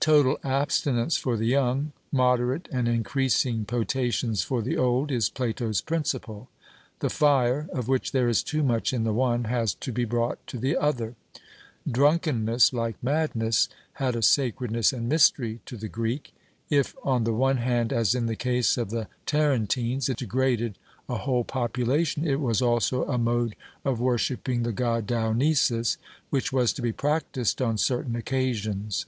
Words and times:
Total 0.00 0.38
abstinence 0.44 1.18
for 1.18 1.36
the 1.36 1.44
young, 1.44 1.92
moderate 2.10 2.66
and 2.72 2.88
increasing 2.88 3.66
potations 3.66 4.42
for 4.42 4.62
the 4.62 4.74
old, 4.78 5.12
is 5.12 5.28
Plato's 5.28 5.82
principle. 5.82 6.48
The 7.00 7.10
fire, 7.10 7.68
of 7.74 7.88
which 7.88 8.12
there 8.12 8.28
is 8.28 8.42
too 8.42 8.62
much 8.62 8.94
in 8.94 9.04
the 9.04 9.12
one, 9.12 9.44
has 9.44 9.74
to 9.74 9.92
be 9.92 10.06
brought 10.06 10.46
to 10.46 10.56
the 10.56 10.78
other. 10.78 11.14
Drunkenness, 11.86 12.72
like 12.72 12.96
madness, 13.02 13.68
had 13.94 14.16
a 14.16 14.22
sacredness 14.22 14.94
and 14.94 15.10
mystery 15.10 15.60
to 15.66 15.76
the 15.76 15.88
Greek; 15.88 16.32
if, 16.70 16.94
on 17.02 17.24
the 17.24 17.34
one 17.34 17.58
hand, 17.58 17.92
as 17.92 18.14
in 18.14 18.24
the 18.26 18.36
case 18.36 18.78
of 18.78 18.88
the 18.88 19.08
Tarentines, 19.26 20.08
it 20.08 20.16
degraded 20.16 20.78
a 21.06 21.18
whole 21.18 21.44
population, 21.44 22.26
it 22.26 22.40
was 22.40 22.62
also 22.62 23.04
a 23.08 23.18
mode 23.18 23.56
of 23.84 24.00
worshipping 24.00 24.62
the 24.62 24.72
god 24.72 25.06
Dionysus, 25.06 25.98
which 26.30 26.50
was 26.50 26.72
to 26.74 26.82
be 26.82 26.92
practised 26.92 27.60
on 27.60 27.76
certain 27.76 28.16
occasions. 28.16 29.04